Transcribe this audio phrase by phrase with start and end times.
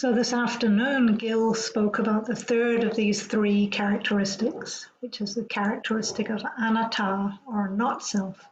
[0.00, 5.42] So this afternoon, Gil spoke about the third of these three characteristics, which is the
[5.42, 8.48] characteristic of anatta, or not self,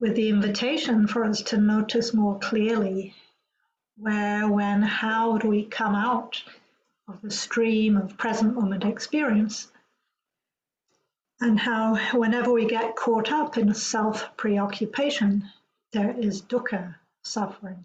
[0.00, 3.14] with the invitation for us to notice more clearly
[3.98, 6.42] where, when, how do we come out
[7.06, 9.70] of the stream of present moment experience,
[11.42, 15.50] and how whenever we get caught up in self preoccupation,
[15.92, 17.84] there is dukkha, suffering.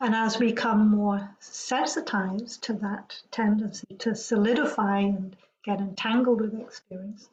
[0.00, 6.58] And as we become more sensitized to that tendency to solidify and get entangled with
[6.60, 7.28] experience,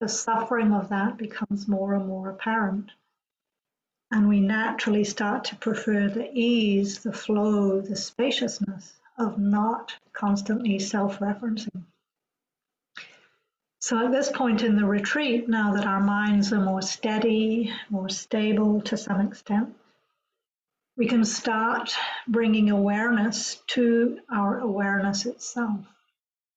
[0.00, 2.90] the suffering of that becomes more and more apparent.
[4.10, 10.78] And we naturally start to prefer the ease, the flow, the spaciousness of not constantly
[10.78, 11.84] self referencing.
[13.80, 18.08] So, at this point in the retreat, now that our minds are more steady, more
[18.08, 19.74] stable to some extent,
[20.98, 21.94] we can start
[22.26, 25.86] bringing awareness to our awareness itself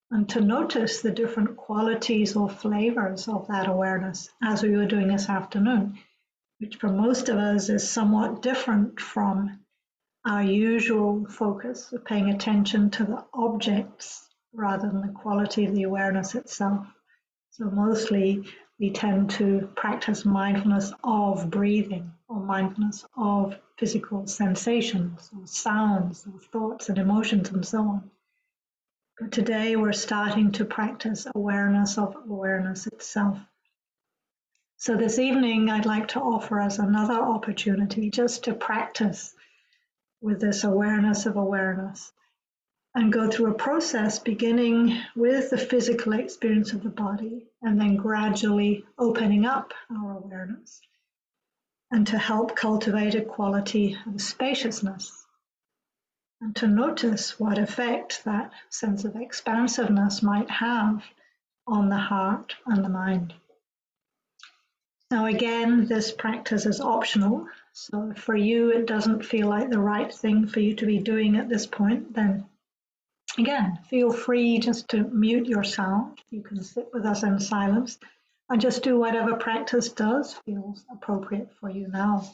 [0.09, 5.07] and to notice the different qualities or flavors of that awareness as we were doing
[5.07, 5.95] this afternoon,
[6.57, 9.59] which for most of us is somewhat different from
[10.25, 15.83] our usual focus of paying attention to the objects rather than the quality of the
[15.83, 16.87] awareness itself.
[17.51, 18.43] So, mostly
[18.79, 26.39] we tend to practice mindfulness of breathing or mindfulness of physical sensations or sounds or
[26.39, 28.11] thoughts and emotions and so on.
[29.19, 33.39] But today we're starting to practice awareness of awareness itself.
[34.77, 39.33] So this evening I'd like to offer us another opportunity just to practice
[40.21, 42.13] with this awareness of awareness
[42.93, 47.95] and go through a process beginning with the physical experience of the body and then
[47.95, 50.81] gradually opening up our awareness
[51.91, 55.25] and to help cultivate a quality of spaciousness
[56.39, 61.03] and to notice what effect that sense of expansiveness might have
[61.67, 63.33] on the heart and the mind.
[65.11, 67.47] Now, again, this practice is optional.
[67.73, 71.35] So, for you it doesn't feel like the right thing for you to be doing
[71.35, 72.45] at this point, then
[73.37, 76.19] Again, feel free just to mute your sound.
[76.29, 77.97] You can sit with us in silence
[78.51, 82.29] and just do whatever practice does feels appropriate for you now.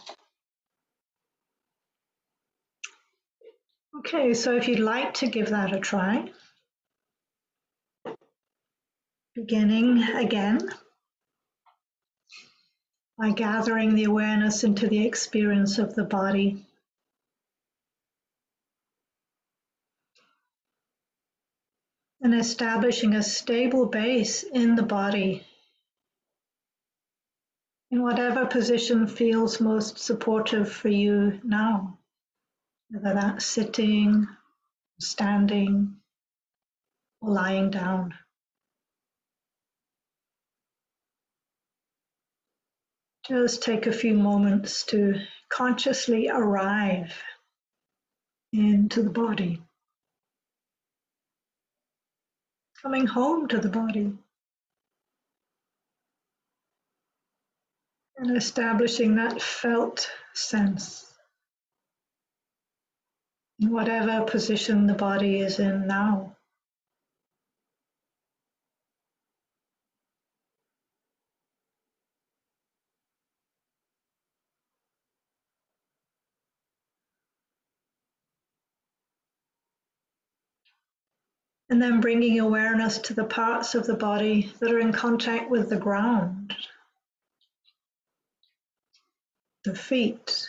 [4.00, 6.32] Okay, so if you'd like to give that a try,
[9.36, 10.60] beginning again
[13.20, 16.66] by gathering the awareness into the experience of the body
[22.22, 25.46] and establishing a stable base in the body.
[27.92, 32.00] In whatever position feels most supportive for you now,
[32.90, 34.28] whether that's sitting,
[35.00, 35.98] standing,
[37.22, 38.14] or lying down.
[43.28, 45.16] Just take a few moments to
[45.50, 47.14] consciously arrive
[48.54, 49.62] into the body.
[52.82, 54.14] coming home to the body.
[58.20, 61.14] And establishing that felt sense
[63.60, 66.36] in whatever position the body is in now.
[81.70, 85.70] And then bringing awareness to the parts of the body that are in contact with
[85.70, 86.57] the ground.
[89.68, 90.48] The feet,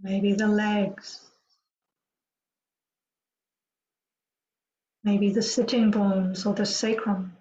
[0.00, 1.20] maybe the legs,
[5.02, 7.36] maybe the sitting bones or the sacrum.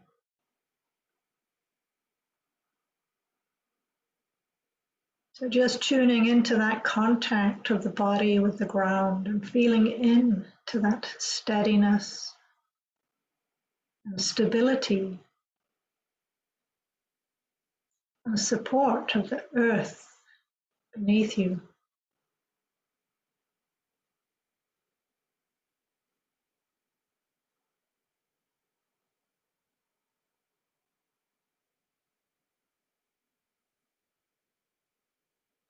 [5.34, 10.48] So just tuning into that contact of the body with the ground and feeling in
[10.66, 12.36] to that steadiness
[14.04, 15.20] and stability
[18.26, 20.08] and support of the earth
[20.94, 21.62] beneath you.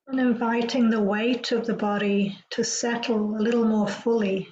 [0.06, 4.48] And inviting the weight of the body to settle a little more fully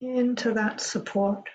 [0.00, 1.46] into that support.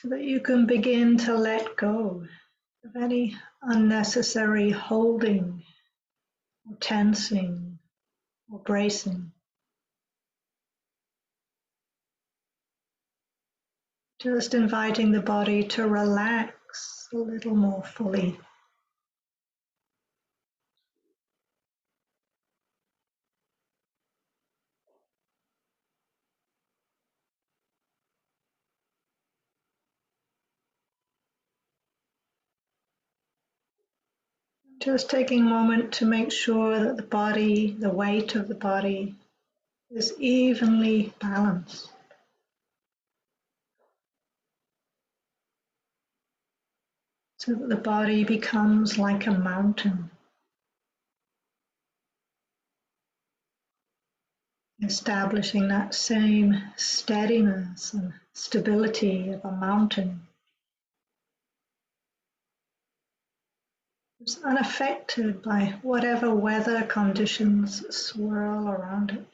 [0.00, 2.24] So that you can begin to let go
[2.84, 5.62] of any unnecessary holding
[6.66, 7.78] or tensing
[8.50, 9.30] or bracing.
[14.22, 16.54] Just inviting the body to relax
[17.12, 18.38] a little more fully.
[34.80, 39.14] Just taking a moment to make sure that the body, the weight of the body,
[39.90, 41.90] is evenly balanced.
[47.40, 50.10] So that the body becomes like a mountain.
[54.82, 60.22] Establishing that same steadiness and stability of a mountain.
[64.20, 69.26] It's unaffected by whatever weather conditions swirl around it.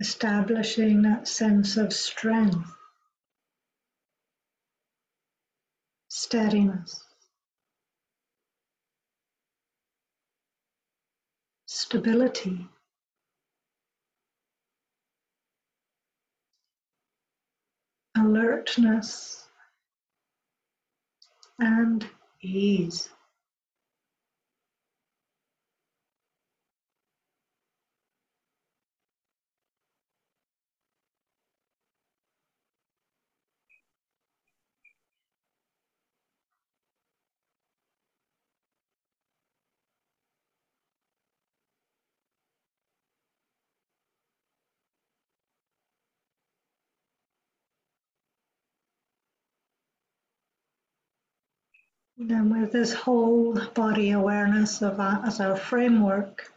[0.00, 2.68] Establishing that sense of strength,
[6.08, 7.04] steadiness,
[11.66, 12.68] stability.
[18.20, 19.44] Alertness,
[21.58, 22.06] and
[22.42, 23.08] ease.
[52.28, 56.52] And with this whole body awareness of our, as our framework,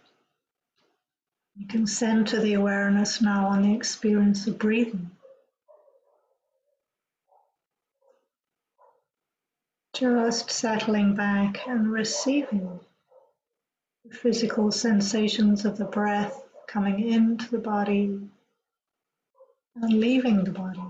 [1.56, 5.10] you can center the awareness now on the experience of breathing.
[9.94, 12.82] Just settling back and receiving
[14.04, 18.20] the physical sensations of the breath coming into the body
[19.76, 20.84] and leaving the body.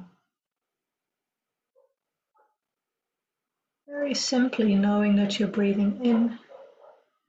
[3.94, 6.40] Very simply knowing that you're breathing in,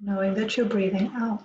[0.00, 1.44] knowing that you're breathing out.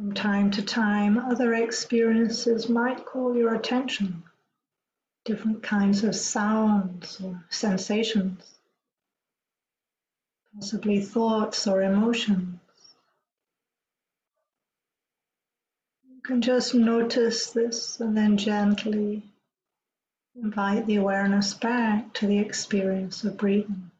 [0.00, 4.22] From time to time, other experiences might call your attention.
[5.26, 8.42] Different kinds of sounds or sensations,
[10.54, 12.58] possibly thoughts or emotions.
[16.08, 19.22] You can just notice this and then gently
[20.34, 23.90] invite the awareness back to the experience of breathing.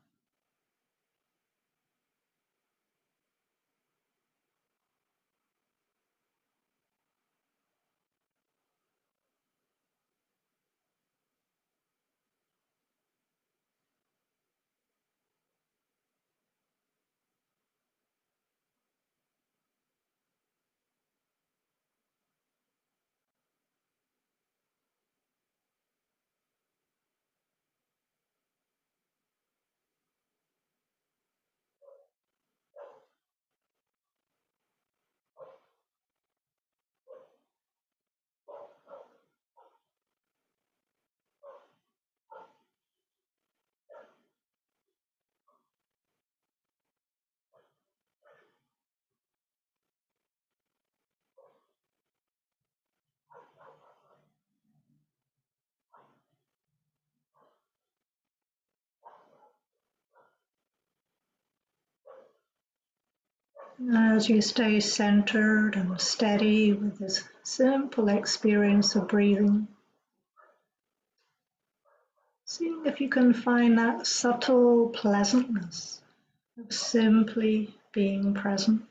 [63.89, 69.69] As you stay centered and steady with this simple experience of breathing,
[72.45, 76.03] seeing if you can find that subtle pleasantness
[76.59, 78.85] of simply being present.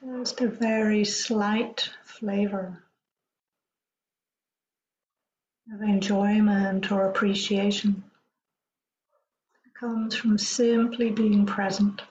[0.00, 2.84] Just a very slight flavor
[5.74, 8.02] of enjoyment or appreciation
[9.78, 12.02] comes from simply being present,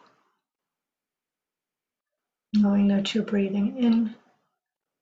[2.54, 4.16] knowing that you're breathing in,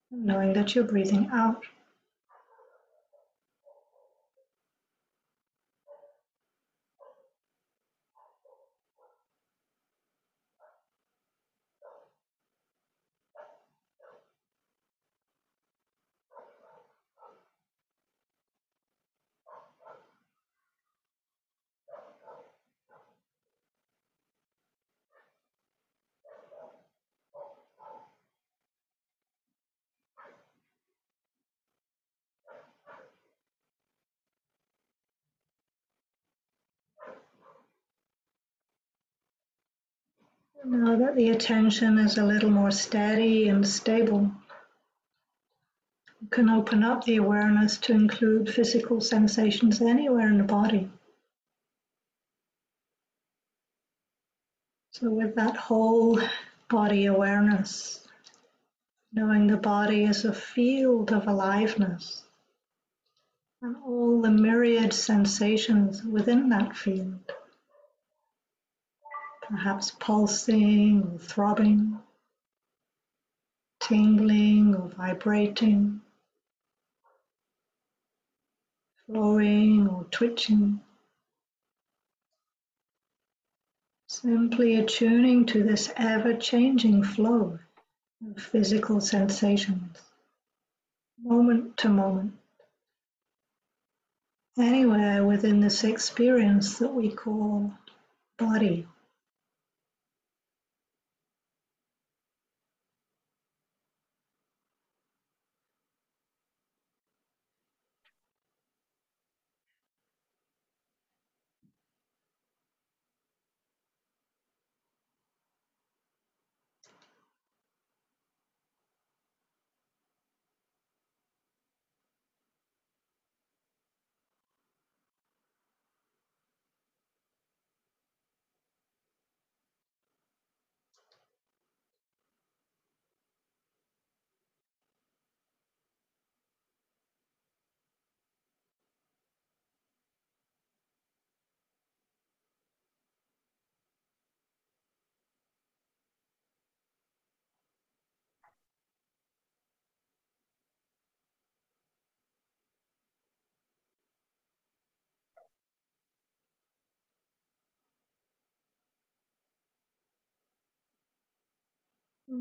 [0.10, 1.64] knowing that you're breathing out.
[40.64, 44.32] Now that the attention is a little more steady and stable,
[46.22, 50.90] you can open up the awareness to include physical sensations anywhere in the body.
[54.92, 56.20] So, with that whole
[56.70, 58.08] body awareness,
[59.12, 62.24] knowing the body is a field of aliveness
[63.62, 67.35] and all the myriad sensations within that field
[69.48, 72.00] perhaps pulsing or throbbing,
[73.80, 76.02] tingling or vibrating,
[79.06, 80.80] flowing or twitching.
[84.08, 87.60] Simply attuning to this ever changing flow
[88.26, 89.98] of physical sensations,
[91.22, 92.34] moment to moment,
[94.58, 97.74] anywhere within this experience that we call
[98.38, 98.88] body.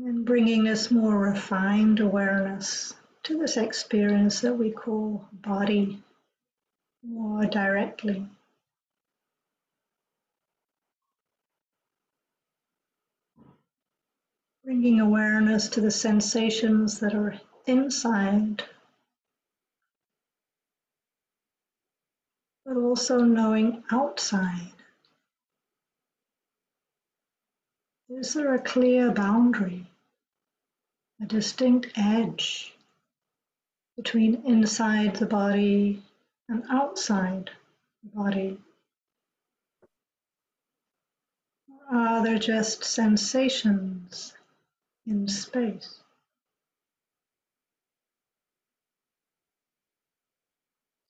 [0.03, 6.03] And bringing this more refined awareness to this experience that we call body
[7.01, 8.27] more directly.
[14.65, 18.63] Bringing awareness to the sensations that are inside,
[22.65, 24.74] but also knowing outside.
[28.07, 29.87] Is there a clear boundary,
[31.19, 32.71] a distinct edge
[33.97, 36.03] between inside the body
[36.47, 37.49] and outside
[38.03, 38.59] the body?
[41.67, 44.35] Or are there just sensations
[45.07, 45.99] in space?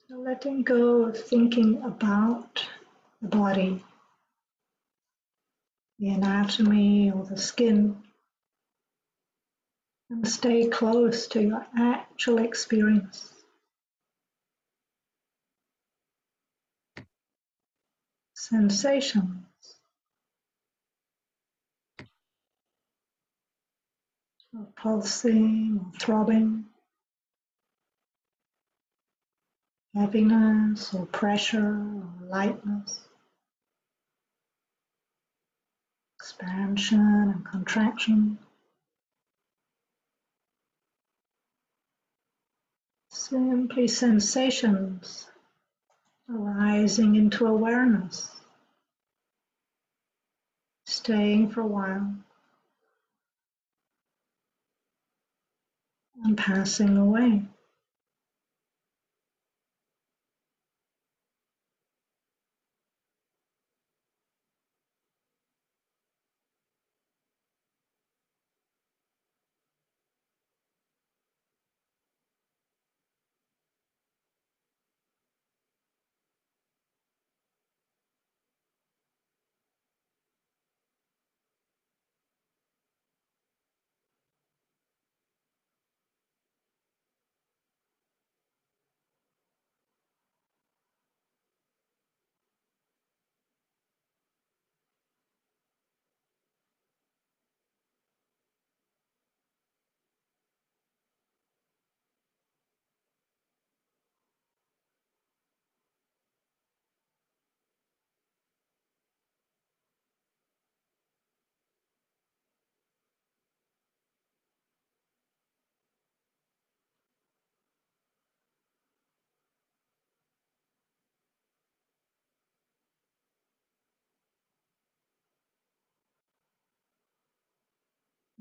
[0.08, 2.66] So letting go of thinking about
[3.22, 3.84] the body
[6.06, 7.98] the anatomy or the skin
[10.12, 13.34] and stay close to your actual experience.
[18.36, 19.48] Sensations.
[24.76, 26.66] Pulsing or throbbing,
[29.96, 33.08] heaviness or pressure or lightness.
[36.26, 37.00] Expansion
[37.36, 38.40] and contraction.
[43.10, 45.28] Simply sensations
[46.28, 48.32] arising into awareness,
[50.88, 52.16] staying for a while
[56.24, 57.44] and passing away.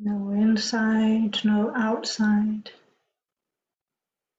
[0.04, 2.70] No inside, no outside.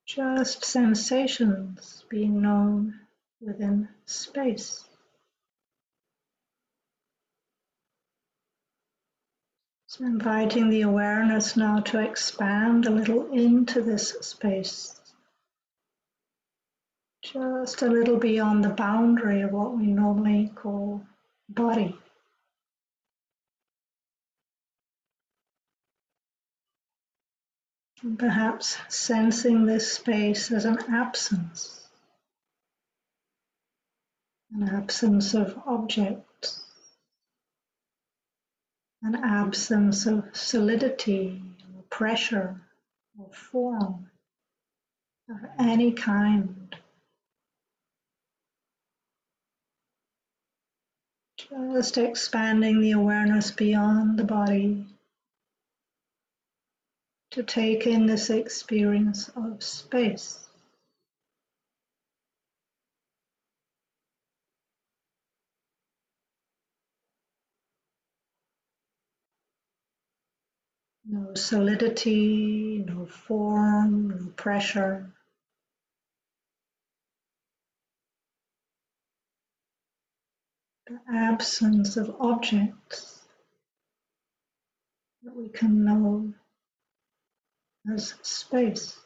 [0.06, 3.00] Just sensations being known
[3.42, 4.84] within space.
[9.88, 15.02] So inviting the awareness now to expand a little into this space.
[17.24, 21.02] Just a little beyond the boundary of what we normally call
[21.50, 21.98] body.
[28.06, 31.90] Perhaps sensing this space as an absence,
[34.54, 36.64] an absence of objects,
[39.02, 41.42] an absence of solidity
[41.76, 42.62] or pressure
[43.18, 44.12] or form
[45.28, 46.76] of any kind.
[51.38, 54.86] Just expanding the awareness beyond the body
[57.36, 60.40] to take in this experience of space.
[71.06, 75.12] No solidity, no form, no pressure.
[80.88, 83.20] The absence of objects
[85.24, 86.34] that we can know
[87.94, 88.98] as space.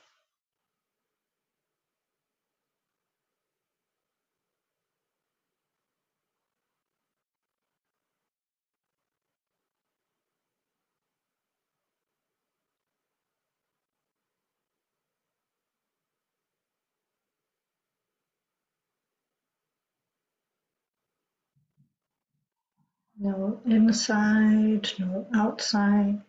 [23.20, 26.22] No inside, no outside.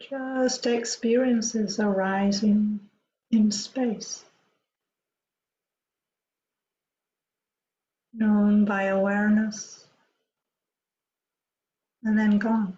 [0.00, 2.80] Just experiences arising
[3.30, 4.24] in space,
[8.14, 9.84] known by awareness,
[12.04, 12.76] and then gone.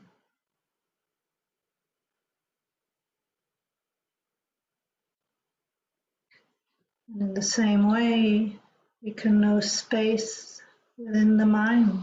[7.12, 8.56] And in the same way,
[9.02, 10.62] we can know space
[10.96, 12.02] within the mind.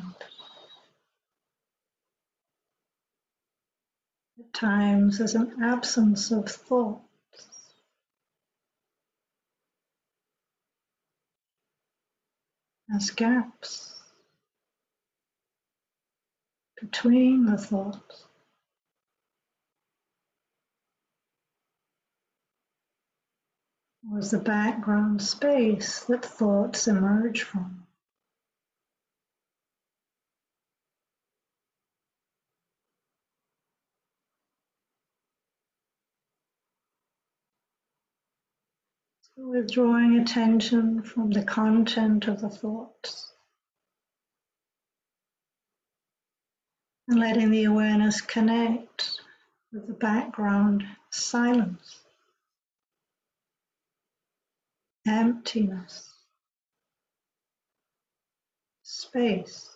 [4.58, 7.02] Times as an absence of thought.
[12.93, 13.93] As gaps
[16.82, 18.26] between the thoughts.
[24.10, 27.87] Was the background space that thoughts emerge from.
[39.39, 43.32] Withdrawing attention from the content of the thoughts.
[47.08, 49.21] And letting the awareness connect
[49.71, 52.02] with the background silence,
[55.08, 56.12] emptiness,
[58.82, 59.69] space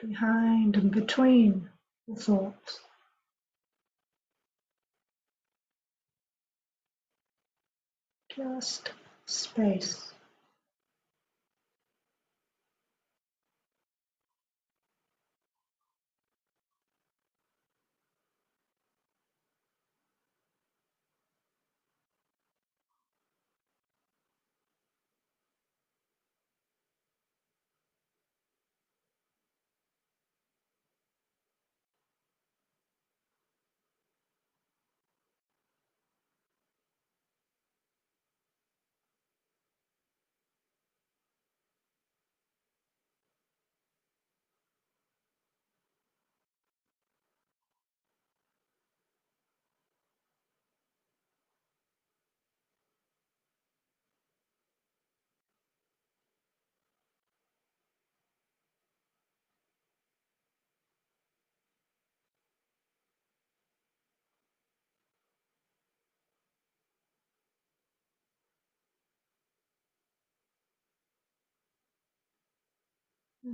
[0.00, 1.68] behind and between
[2.06, 2.80] the thoughts.
[8.36, 8.90] Just
[9.24, 10.12] space.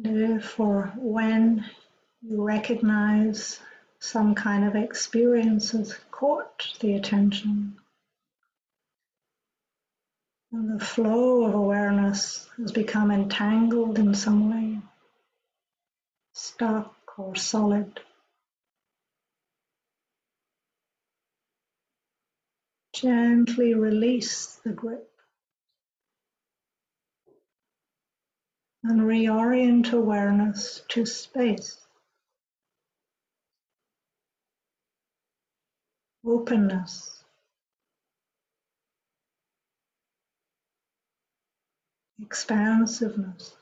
[0.00, 1.66] Therefore, when
[2.22, 3.61] you recognize
[3.98, 7.76] some kind of experience has caught the attention,
[10.50, 14.81] and the flow of awareness has become entangled in some way,
[16.33, 18.00] stuck or solid.
[22.94, 25.12] Gently release the grip
[28.85, 31.79] and reorient awareness to space.
[36.27, 37.25] Openness.
[42.23, 43.57] Expansiveness.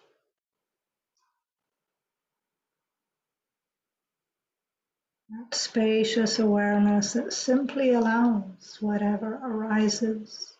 [5.30, 10.54] That spacious awareness that simply allows whatever arises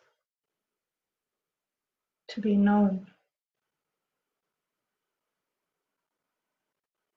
[2.29, 3.10] to be known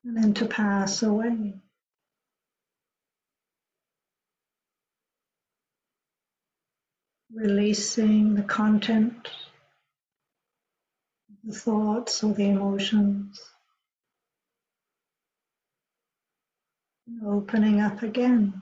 [0.06, 1.54] and then to pass away.
[7.34, 9.30] Releasing the content,
[11.44, 13.42] the thoughts or the emotions.
[17.08, 18.62] and Opening up again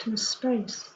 [0.00, 0.88] to space.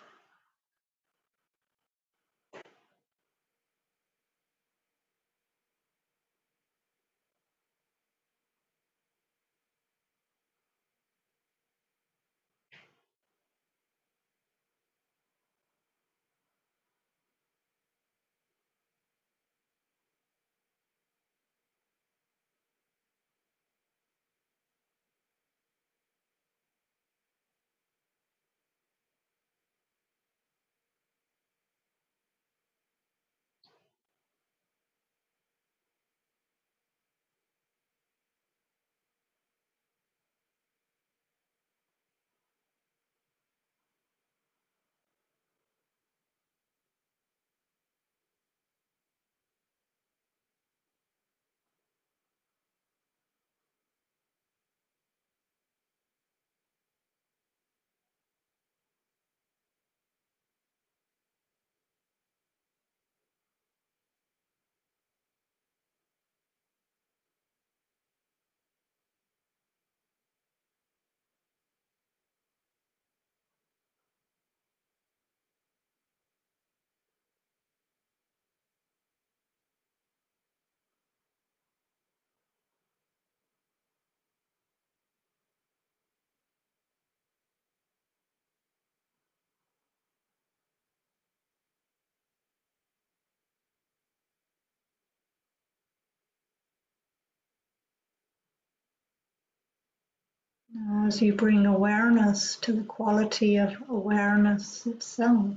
[100.77, 105.55] Uh, as you bring awareness to the quality of awareness itself,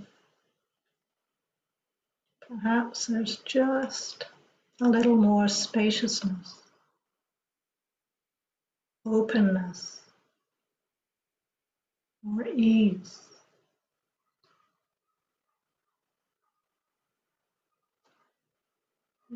[2.48, 4.26] perhaps there's just
[4.80, 6.54] a little more spaciousness,
[9.06, 10.00] openness,
[12.24, 13.20] or ease.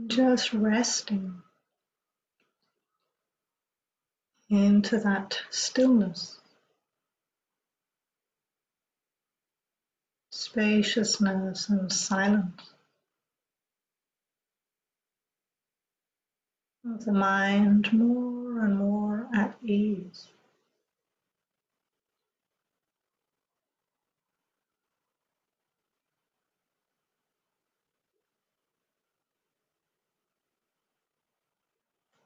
[0.07, 1.41] Just resting
[4.51, 6.39] into that stillness,
[10.31, 12.61] spaciousness, and silence
[16.85, 20.27] of the mind more and more at ease.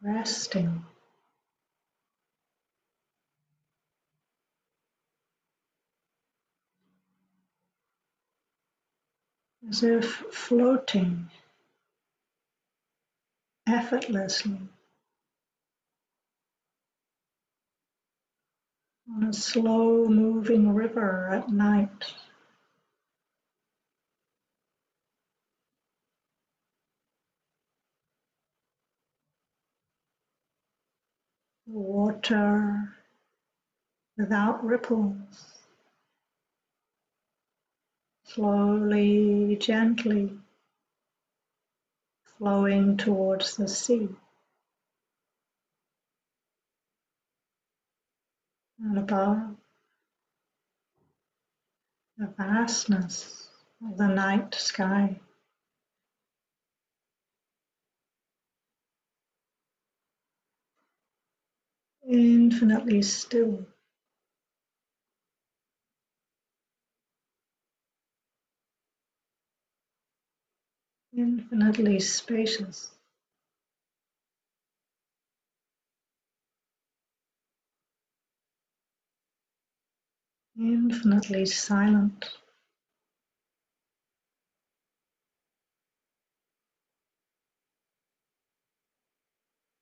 [0.01, 0.85] Resting.
[9.83, 11.29] If floating
[13.67, 14.59] effortlessly
[19.15, 22.13] on a slow moving river at night.
[31.67, 32.95] Water
[34.17, 35.54] without ripples
[38.36, 40.30] slowly, gently
[42.38, 44.10] flowing towards the sea.
[48.84, 49.56] And above,
[52.17, 53.48] the vastness
[53.82, 55.17] of the night sky.
[62.06, 63.65] Infinitely still.
[71.17, 72.91] infinitely spacious.
[80.60, 82.25] Infinitely silent.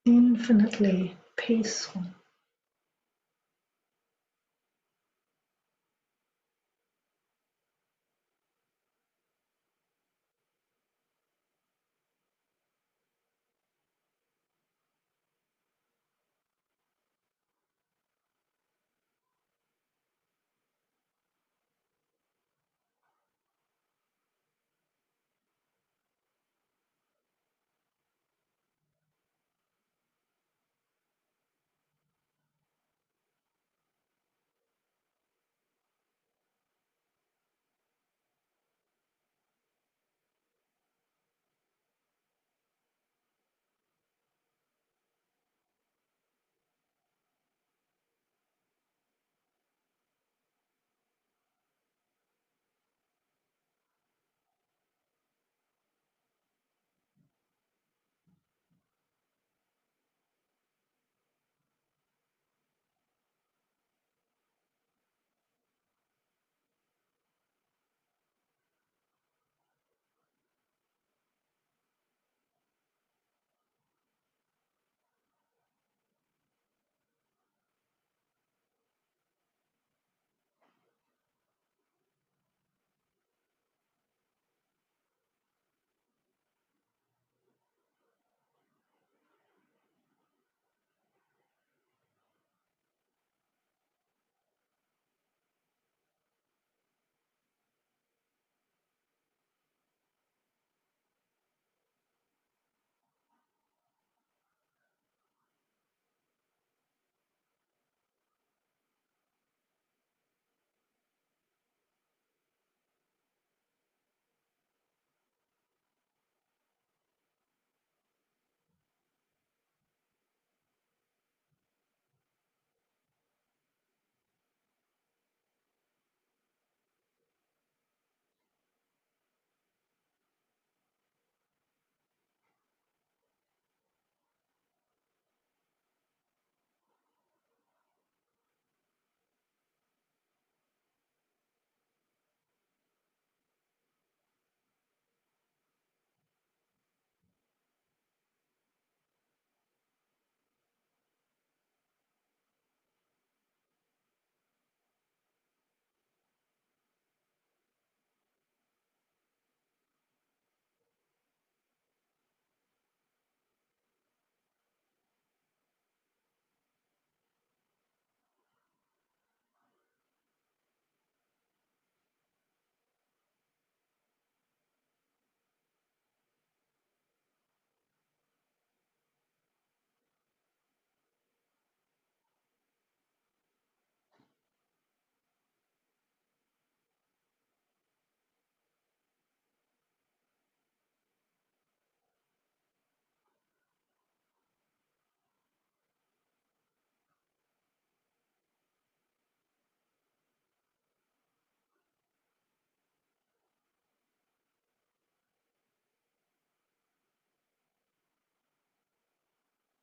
[0.05, 2.05] Infinitely peaceful.